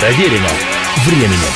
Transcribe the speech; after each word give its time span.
Проверено 0.00 0.46
временем. 1.06 1.52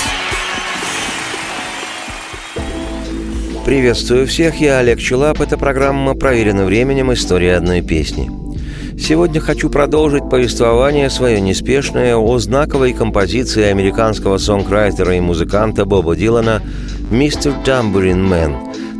Приветствую 3.64 4.26
всех, 4.26 4.60
я 4.60 4.78
Олег 4.78 4.98
Челап. 4.98 5.40
Это 5.40 5.56
программа 5.56 6.14
«Проверено 6.14 6.64
временем. 6.64 7.12
История 7.12 7.54
одной 7.54 7.82
песни». 7.82 8.28
Сегодня 8.98 9.40
хочу 9.40 9.70
продолжить 9.70 10.28
повествование 10.28 11.08
свое 11.08 11.40
неспешное 11.40 12.16
о 12.16 12.36
знаковой 12.38 12.92
композиции 12.94 13.62
американского 13.62 14.38
сонграйтера 14.38 15.16
и 15.16 15.20
музыканта 15.20 15.84
Боба 15.84 16.16
Дилана 16.16 16.62
«Мистер 17.12 17.54
Тамбурин 17.64 18.24
Мэн», 18.24 18.56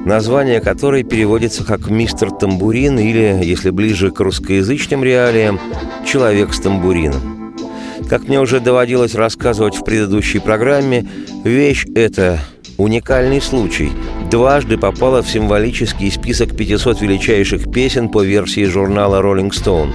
название 0.06 0.60
которой 0.60 1.02
переводится 1.02 1.64
как 1.64 1.90
«Мистер 1.90 2.30
Тамбурин» 2.30 2.96
или, 2.96 3.40
если 3.42 3.70
ближе 3.70 4.12
к 4.12 4.20
русскоязычным 4.20 5.02
реалиям, 5.02 5.58
«Человек 6.06 6.54
с 6.54 6.60
тамбурином». 6.60 7.41
Как 8.08 8.28
мне 8.28 8.40
уже 8.40 8.60
доводилось 8.60 9.14
рассказывать 9.14 9.76
в 9.76 9.84
предыдущей 9.84 10.38
программе, 10.38 11.06
вещь 11.44 11.86
эта 11.94 12.40
уникальный 12.76 13.40
случай. 13.40 13.90
Дважды 14.30 14.78
попала 14.78 15.22
в 15.22 15.28
символический 15.28 16.10
список 16.10 16.56
500 16.56 17.00
величайших 17.00 17.70
песен 17.70 18.08
по 18.08 18.22
версии 18.22 18.64
журнала 18.64 19.22
Rolling 19.22 19.50
Stone. 19.50 19.92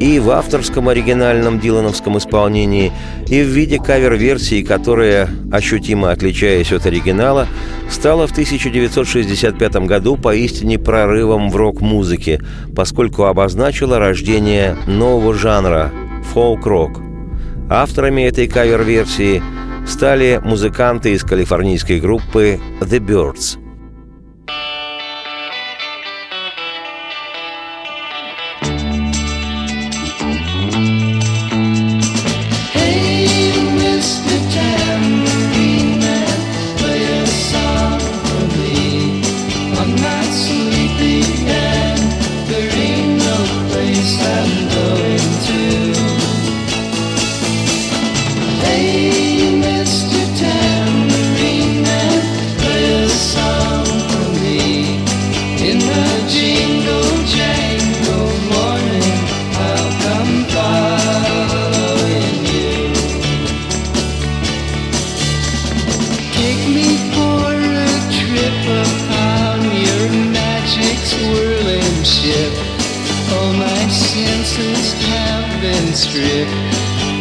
И 0.00 0.18
в 0.18 0.30
авторском 0.30 0.88
оригинальном 0.88 1.58
дилановском 1.58 2.18
исполнении, 2.18 2.92
и 3.28 3.42
в 3.42 3.46
виде 3.46 3.78
кавер-версии, 3.78 4.62
которая, 4.62 5.30
ощутимо 5.50 6.10
отличаясь 6.10 6.72
от 6.72 6.84
оригинала, 6.84 7.46
стала 7.88 8.26
в 8.26 8.32
1965 8.32 9.76
году 9.86 10.16
поистине 10.16 10.78
прорывом 10.78 11.48
в 11.48 11.56
рок-музыке, 11.56 12.42
поскольку 12.74 13.24
обозначила 13.24 13.98
рождение 13.98 14.76
нового 14.86 15.32
жанра– 15.32 15.92
фолк-рок. 16.34 17.05
Авторами 17.68 18.22
этой 18.22 18.46
кавер-версии– 18.48 19.42
стали 19.86 20.40
музыканты 20.42 21.12
из 21.12 21.22
калифорнийской 21.22 22.00
группы 22.00 22.58
The 22.80 22.98
Birds– 22.98 23.58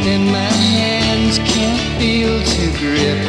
And 0.08 0.26
my 0.32 0.54
hands 0.78 1.40
can't 1.40 1.82
feel 2.00 2.38
to 2.40 2.64
grip 2.78 3.20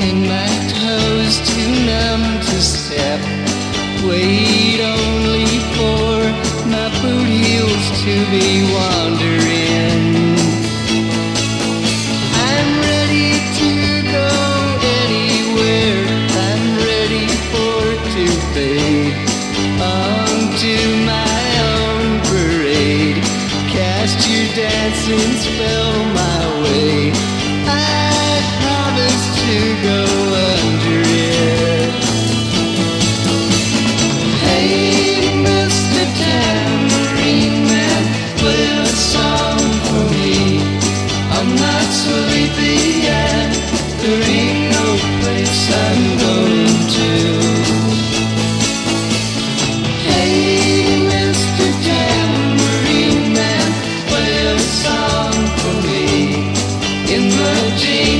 And 0.00 0.22
my 0.26 0.48
toes 0.72 1.36
too 1.50 1.70
numb 1.84 2.40
to 2.48 2.58
step. 2.62 3.20
Wait 4.08 4.80
only 4.80 5.46
for 5.76 6.16
my 6.72 6.88
boot 7.02 7.28
heels 7.28 7.86
to 8.02 8.14
be 8.32 8.64
wandering 8.72 9.37
dancing 24.88 25.36
spell. 25.36 26.07
changing. 57.78 58.17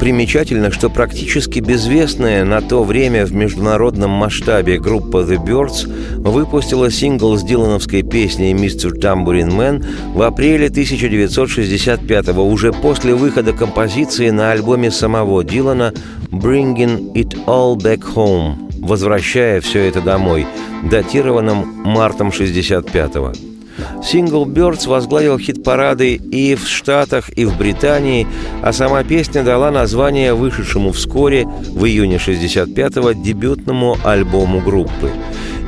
Примечательно, 0.00 0.72
что 0.72 0.88
практически 0.88 1.60
безвестная 1.60 2.46
на 2.46 2.62
то 2.62 2.84
время 2.84 3.26
в 3.26 3.34
международном 3.34 4.10
масштабе 4.10 4.78
группа 4.78 5.18
The 5.18 5.36
Birds 5.36 5.86
выпустила 6.16 6.90
сингл 6.90 7.36
с 7.36 7.42
дилановской 7.42 8.02
песней 8.02 8.54
«Мистер 8.54 8.94
Tambourine 8.94 9.50
Man» 9.50 9.84
в 10.14 10.22
апреле 10.22 10.68
1965-го, 10.68 12.42
уже 12.42 12.72
после 12.72 13.14
выхода 13.14 13.52
композиции 13.52 14.30
на 14.30 14.52
альбоме 14.52 14.90
самого 14.90 15.44
Дилана 15.44 15.92
«Bringing 16.30 17.12
It 17.12 17.36
All 17.44 17.76
Back 17.76 18.02
Home», 18.14 18.54
возвращая 18.80 19.60
все 19.60 19.80
это 19.80 20.00
домой, 20.00 20.46
датированным 20.90 21.82
мартом 21.84 22.28
65-го. 22.28 23.49
Сингл 24.02 24.44
«Бёрдс» 24.46 24.86
возглавил 24.86 25.38
хит-парады 25.38 26.14
и 26.14 26.54
в 26.54 26.66
Штатах, 26.66 27.30
и 27.36 27.44
в 27.44 27.56
Британии, 27.58 28.26
а 28.62 28.72
сама 28.72 29.04
песня 29.04 29.42
дала 29.42 29.70
название 29.70 30.34
вышедшему 30.34 30.92
вскоре, 30.92 31.46
в 31.46 31.84
июне 31.84 32.16
65-го, 32.16 33.12
дебютному 33.12 33.96
альбому 34.02 34.60
группы. 34.60 35.10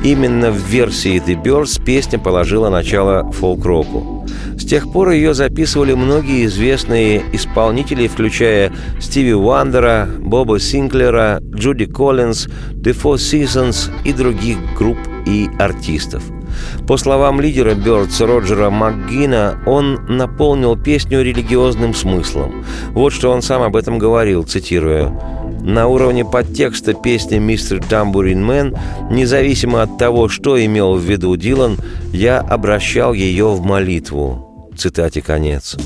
Именно 0.03 0.51
в 0.51 0.57
версии 0.57 1.21
«The 1.25 1.41
Birds» 1.41 1.81
песня 1.83 2.19
положила 2.19 2.69
начало 2.69 3.31
фолк-року. 3.31 4.27
С 4.57 4.65
тех 4.65 4.91
пор 4.91 5.11
ее 5.11 5.33
записывали 5.33 5.93
многие 5.93 6.45
известные 6.45 7.23
исполнители, 7.31 8.07
включая 8.07 8.73
Стиви 8.99 9.33
Уандера, 9.33 10.09
Боба 10.19 10.59
Синклера, 10.59 11.39
Джуди 11.41 11.85
Коллинз, 11.85 12.47
The 12.73 12.93
Four 12.93 13.15
Seasons 13.15 13.89
и 14.03 14.11
других 14.11 14.57
групп 14.77 14.97
и 15.25 15.49
артистов– 15.59 16.23
по 16.87 16.97
словам 16.97 17.39
лидера 17.41 17.75
Бёрдс 17.75 18.21
Роджера 18.21 18.69
МакГина, 18.69 19.59
он 19.65 19.99
наполнил 20.07 20.75
песню 20.77 21.21
религиозным 21.21 21.93
смыслом. 21.93 22.65
Вот 22.89 23.13
что 23.13 23.31
он 23.31 23.41
сам 23.41 23.61
об 23.61 23.75
этом 23.75 23.97
говорил, 23.97 24.43
цитирую. 24.43 25.19
На 25.61 25.87
уровне 25.87 26.25
подтекста 26.25 26.93
песни 26.93 27.37
«Мистер 27.37 27.81
Тамбурин 27.81 28.43
Мэн», 28.43 28.75
независимо 29.09 29.81
от 29.81 29.97
того, 29.97 30.27
что 30.27 30.63
имел 30.63 30.95
в 30.95 31.01
виду 31.01 31.35
Дилан, 31.37 31.77
я 32.11 32.39
обращал 32.39 33.13
ее 33.13 33.47
в 33.47 33.61
молитву. 33.61 34.69
Цитате 34.75 35.21
конец. 35.21 35.77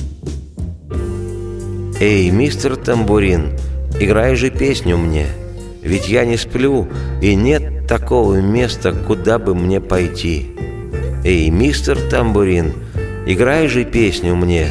«Эй, 1.99 2.29
мистер 2.29 2.75
Тамбурин, 2.75 3.57
играй 3.99 4.35
же 4.35 4.49
песню 4.49 4.97
мне, 4.97 5.27
ведь 5.87 6.09
я 6.09 6.25
не 6.25 6.37
сплю, 6.37 6.87
и 7.21 7.33
нет 7.35 7.87
такого 7.87 8.35
места, 8.35 8.91
куда 8.91 9.39
бы 9.39 9.55
мне 9.55 9.81
пойти». 9.81 10.47
«Эй, 11.23 11.49
мистер 11.49 11.97
Тамбурин, 12.09 12.73
играй 13.25 13.67
же 13.67 13.83
песню 13.83 14.35
мне. 14.35 14.67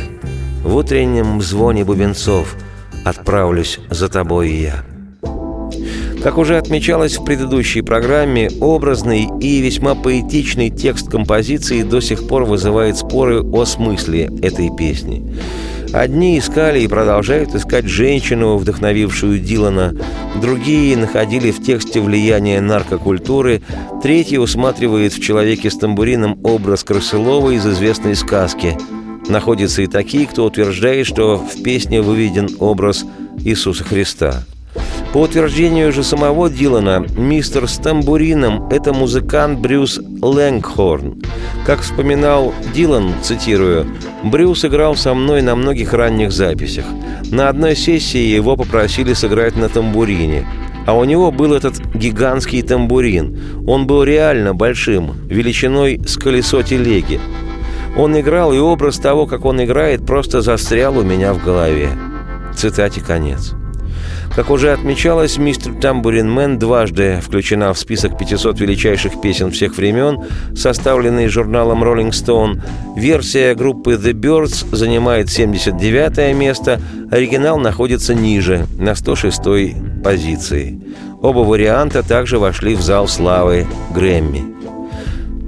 В 0.62 0.76
утреннем 0.76 1.42
звоне 1.42 1.84
бубенцов 1.84 2.56
отправлюсь 3.04 3.80
за 3.90 4.08
тобой 4.08 4.50
я». 4.50 4.84
Как 6.22 6.38
уже 6.38 6.56
отмечалось 6.56 7.18
в 7.18 7.24
предыдущей 7.24 7.82
программе, 7.82 8.50
образный 8.60 9.28
и 9.40 9.60
весьма 9.60 9.94
поэтичный 9.94 10.70
текст 10.70 11.08
композиции 11.08 11.82
до 11.82 12.00
сих 12.00 12.26
пор 12.26 12.44
вызывает 12.44 12.96
споры 12.96 13.42
о 13.42 13.64
смысле 13.64 14.30
этой 14.42 14.74
песни. 14.76 15.36
Одни 15.96 16.38
искали 16.38 16.80
и 16.80 16.88
продолжают 16.88 17.54
искать 17.54 17.86
женщину, 17.86 18.58
вдохновившую 18.58 19.38
Дилана, 19.38 19.94
другие 20.42 20.94
находили 20.94 21.50
в 21.50 21.64
тексте 21.64 22.02
влияние 22.02 22.60
наркокультуры, 22.60 23.62
третьи 24.02 24.36
усматривают 24.36 25.14
в 25.14 25.22
человеке 25.22 25.70
с 25.70 25.78
тамбурином 25.78 26.38
образ 26.44 26.84
Крысылова 26.84 27.52
из 27.52 27.66
известной 27.66 28.14
сказки. 28.14 28.76
Находятся 29.30 29.80
и 29.80 29.86
такие, 29.86 30.26
кто 30.26 30.44
утверждает, 30.44 31.06
что 31.06 31.38
в 31.38 31.62
песне 31.62 32.02
выведен 32.02 32.50
образ 32.60 33.06
Иисуса 33.38 33.82
Христа– 33.82 34.44
по 35.16 35.20
утверждению 35.20 35.94
же 35.94 36.04
самого 36.04 36.50
Дилана, 36.50 37.06
мистер 37.16 37.66
с 37.66 37.78
тамбурином– 37.78 38.68
это 38.70 38.92
музыкант 38.92 39.60
Брюс 39.60 39.98
Лэнгхорн. 40.20 41.22
Как 41.64 41.80
вспоминал 41.80 42.52
Дилан, 42.74 43.14
цитирую, 43.22 43.86
«Брюс 44.22 44.66
играл 44.66 44.94
со 44.94 45.14
мной 45.14 45.40
на 45.40 45.56
многих 45.56 45.94
ранних 45.94 46.32
записях. 46.32 46.84
На 47.30 47.48
одной 47.48 47.76
сессии 47.76 48.18
его 48.18 48.56
попросили 48.56 49.14
сыграть 49.14 49.56
на 49.56 49.70
тамбурине. 49.70 50.46
А 50.86 50.92
у 50.92 51.04
него 51.04 51.32
был 51.32 51.54
этот 51.54 51.80
гигантский 51.94 52.60
тамбурин. 52.60 53.64
Он 53.66 53.86
был 53.86 54.04
реально 54.04 54.54
большим, 54.54 55.14
величиной 55.30 55.98
с 56.06 56.18
колесо 56.18 56.60
телеги. 56.60 57.20
Он 57.96 58.20
играл, 58.20 58.52
и 58.52 58.58
образ 58.58 58.98
того, 58.98 59.26
как 59.26 59.46
он 59.46 59.64
играет, 59.64 60.04
просто 60.04 60.42
застрял 60.42 60.98
у 60.98 61.02
меня 61.02 61.32
в 61.32 61.42
голове. 61.42 61.88
Цитате 62.54 63.00
конец. 63.00 63.54
Как 64.36 64.50
уже 64.50 64.72
отмечалось, 64.72 65.38
«Мистер 65.38 65.72
Тамбурин 65.72 66.30
Мэн» 66.30 66.58
дважды 66.58 67.22
включена 67.24 67.72
в 67.72 67.78
список 67.78 68.18
500 68.18 68.60
величайших 68.60 69.18
песен 69.22 69.50
всех 69.50 69.78
времен, 69.78 70.26
составленный 70.54 71.28
журналом 71.28 71.82
Rolling 71.82 72.10
Stone. 72.10 72.60
Версия 72.96 73.54
группы 73.54 73.92
The 73.92 74.12
Birds 74.12 74.76
занимает 74.76 75.30
79 75.30 76.36
место, 76.36 76.82
оригинал 77.10 77.58
находится 77.58 78.14
ниже, 78.14 78.66
на 78.78 78.94
106 78.94 79.40
позиции. 80.04 80.82
Оба 81.22 81.38
варианта 81.38 82.02
также 82.02 82.38
вошли 82.38 82.74
в 82.74 82.82
зал 82.82 83.08
славы 83.08 83.66
Грэмми. 83.94 84.65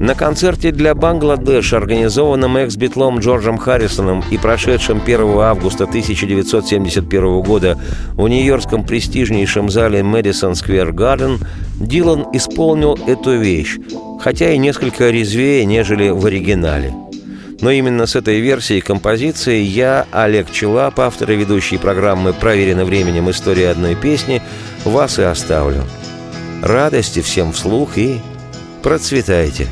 На 0.00 0.14
концерте 0.14 0.70
для 0.70 0.94
Бангладеш, 0.94 1.72
организованном 1.72 2.56
экс-битлом 2.56 3.18
Джорджем 3.18 3.58
Харрисоном 3.58 4.22
и 4.30 4.38
прошедшем 4.38 5.02
1 5.04 5.20
августа 5.40 5.84
1971 5.84 7.40
года 7.40 7.76
в 8.12 8.28
нью-йоркском 8.28 8.84
престижнейшем 8.84 9.68
зале 9.68 10.04
Мэдисон 10.04 10.54
Сквер 10.54 10.92
Гарден, 10.92 11.40
Дилан 11.80 12.26
исполнил 12.32 12.96
эту 13.08 13.38
вещь, 13.38 13.76
хотя 14.20 14.52
и 14.52 14.58
несколько 14.58 15.10
резвее, 15.10 15.64
нежели 15.64 16.10
в 16.10 16.24
оригинале. 16.26 16.94
Но 17.60 17.72
именно 17.72 18.06
с 18.06 18.14
этой 18.14 18.38
версией 18.38 18.80
композиции 18.80 19.60
я, 19.60 20.06
Олег 20.12 20.52
Челап, 20.52 21.00
автор 21.00 21.32
и 21.32 21.36
ведущий 21.36 21.76
программы 21.76 22.32
«Проверено 22.32 22.84
временем. 22.84 23.28
История 23.30 23.70
одной 23.70 23.96
песни», 23.96 24.42
вас 24.84 25.18
и 25.18 25.22
оставлю. 25.22 25.82
Радости 26.62 27.20
всем 27.20 27.52
вслух 27.52 27.98
и 27.98 28.20
процветайте! 28.87 29.67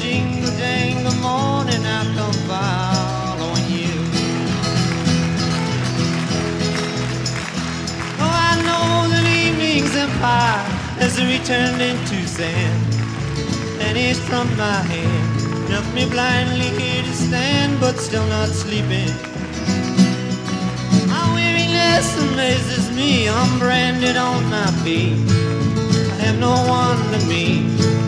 jingle 0.00 0.50
jangle 0.56 1.14
morning 1.20 1.84
I 1.84 2.04
come 2.16 2.32
following 2.48 3.66
you. 3.68 3.92
Oh, 8.18 8.34
I 8.48 8.54
know 8.64 9.10
that 9.10 9.26
evening's 9.26 9.94
empire 9.94 10.64
has 11.02 11.20
returned 11.22 11.82
into 11.82 12.26
sand, 12.26 12.93
it's 13.81 14.19
from 14.19 14.47
my 14.57 14.81
hand. 14.81 15.69
Left 15.69 15.93
me 15.93 16.05
blindly 16.09 16.69
here 16.79 17.03
to 17.03 17.13
stand, 17.13 17.79
but 17.79 17.97
still 17.97 18.25
not 18.27 18.49
sleeping. 18.49 19.09
My 21.07 21.23
weariness 21.33 22.07
amazes 22.31 22.91
me. 22.95 23.29
I'm 23.29 23.59
branded 23.59 24.17
on 24.17 24.49
my 24.49 24.67
feet. 24.83 25.17
I 26.11 26.15
have 26.25 26.39
no 26.39 26.55
one 26.67 26.97
to 27.13 27.25
meet 27.27 27.65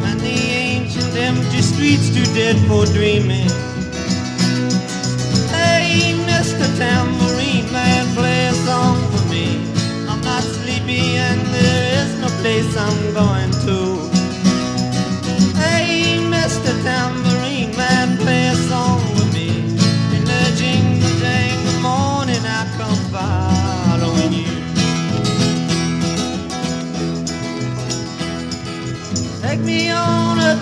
and 0.08 0.19
the 0.19 0.38
ancient 0.66 1.16
empty 1.16 1.62
streets 1.62 2.10
too 2.10 2.25
dead 2.34 2.58
for 2.68 2.86
dreaming. 2.86 3.50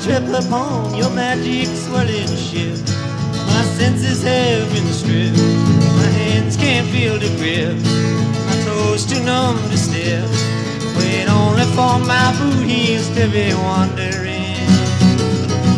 Trip 0.05 0.45
upon 0.45 0.93
your 0.93 1.09
magic 1.09 1.65
swirling 1.65 2.27
ship. 2.37 2.77
My 3.49 3.63
senses 3.73 4.21
have 4.21 4.71
been 4.71 4.85
stripped. 4.93 5.41
My 5.97 6.09
hands 6.21 6.55
can't 6.55 6.87
feel 6.89 7.17
the 7.17 7.31
grip. 7.41 7.75
My 8.45 8.55
toes 8.65 9.03
too 9.03 9.23
numb 9.23 9.57
to 9.71 9.77
step. 9.77 10.29
Wait 10.95 11.27
only 11.27 11.65
for 11.73 11.97
my 12.05 12.27
boot 12.37 12.67
heels 12.67 13.09
to 13.17 13.27
be 13.33 13.51
wandering. 13.65 14.61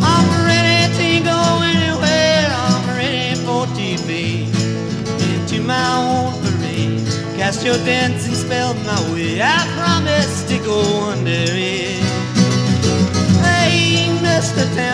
I'm 0.03 0.27
ready 0.45 0.91
to 0.99 1.09
go 1.23 1.41
anywhere. 1.63 2.47
I'm 2.51 2.85
ready 2.99 3.33
for 3.45 3.63
TV. 3.79 4.51
Into 5.31 5.61
my 5.61 5.87
own 6.03 6.33
parade. 6.43 7.07
Cast 7.37 7.65
your 7.65 7.77
dancing 7.85 8.35
spell 8.35 8.73
my 8.73 8.99
way. 9.13 9.41
I 9.41 9.57
promise 9.77 10.43
to 10.49 10.57
go 10.65 10.81
under 11.11 11.31
it. 11.31 12.06
Master 14.37 14.86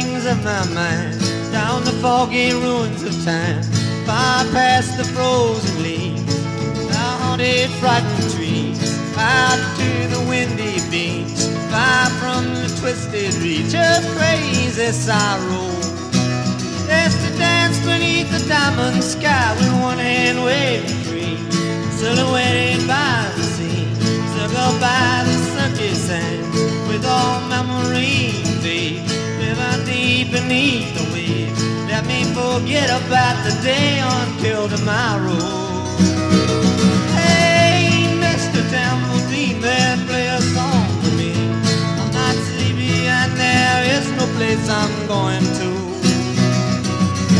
rings 0.00 0.26
of 0.26 0.42
my 0.44 0.64
mind, 0.74 1.20
down 1.52 1.84
the 1.84 1.92
foggy 2.02 2.52
ruins 2.52 3.02
of 3.02 3.14
time, 3.24 3.62
far 4.06 4.44
past 4.52 4.96
the 4.96 5.04
frozen 5.04 5.82
leaves, 5.82 6.36
the 6.88 7.04
haunted, 7.20 7.70
frightened 7.80 8.32
trees, 8.34 8.78
out 9.16 9.60
to 9.76 9.90
the 10.14 10.20
windy 10.28 10.80
beach, 10.90 11.40
far 11.70 12.06
from 12.20 12.44
the 12.54 12.68
twisted 12.80 13.34
reach 13.42 13.74
of 13.74 14.00
crazy 14.16 14.90
sorrow. 14.92 15.70
There's 16.86 17.16
to 17.24 17.30
dance 17.38 17.78
beneath 17.80 18.30
the 18.30 18.48
diamond 18.48 19.02
sky 19.04 19.54
with 19.56 19.72
one 19.82 19.98
hand 19.98 20.42
waving 20.42 21.02
free, 21.08 21.36
silhouetted 21.98 22.86
by 22.88 23.30
the 23.36 23.49
forget 32.60 32.90
about 32.90 33.36
the 33.44 33.54
day 33.62 34.00
until 34.00 34.68
tomorrow. 34.68 35.40
Hey, 37.16 38.04
Mr. 38.20 38.60
Tambourine 38.70 39.60
Man, 39.60 40.06
play 40.06 40.26
a 40.28 40.40
song 40.40 40.86
for 41.00 41.12
me. 41.16 41.32
I'm 42.00 42.10
not 42.12 42.34
sleepy 42.48 43.06
and 43.06 43.32
there 43.32 43.82
is 43.96 44.06
no 44.12 44.26
place 44.36 44.68
I'm 44.68 44.94
going 45.06 45.44
to. 45.58 45.68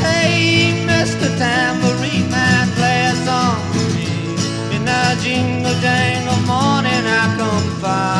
Hey, 0.07 0.85
Mr. 0.87 1.29
Tambourine 1.39 2.31
Man, 2.31 2.69
play 2.79 3.01
a 3.13 3.17
song 3.27 3.61
for 3.73 3.87
me. 3.97 4.09
In 4.75 4.85
the 4.85 5.19
jingle 5.23 5.77
jangle 5.85 6.41
morning, 6.47 7.05
I 7.21 7.25
come 7.37 7.69
following 7.83 8.20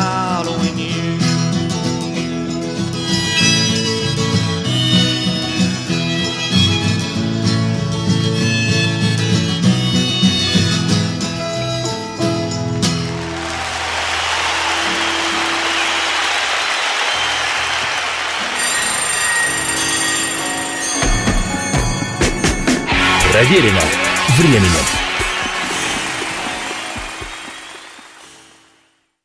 Проверено 23.41 23.81
временем. 24.37 25.00